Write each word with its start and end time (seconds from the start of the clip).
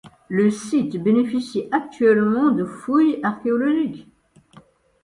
Le 0.29 0.49
site 0.49 0.97
bénéficie 0.97 1.67
actuellement 1.71 2.49
de 2.49 2.65
fouilles 2.65 3.19
archéologiques. 3.21 4.07